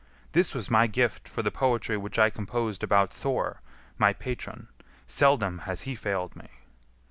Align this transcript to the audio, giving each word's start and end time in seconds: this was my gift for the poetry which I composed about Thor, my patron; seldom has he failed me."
this 0.31 0.55
was 0.55 0.71
my 0.71 0.87
gift 0.87 1.29
for 1.29 1.43
the 1.43 1.51
poetry 1.51 1.95
which 1.95 2.17
I 2.17 2.31
composed 2.31 2.81
about 2.81 3.13
Thor, 3.13 3.61
my 3.99 4.13
patron; 4.13 4.67
seldom 5.05 5.59
has 5.69 5.81
he 5.81 5.93
failed 5.95 6.35
me." 6.35 6.47